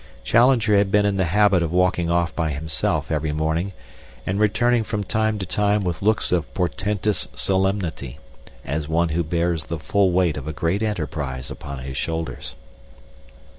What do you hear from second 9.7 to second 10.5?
full weight of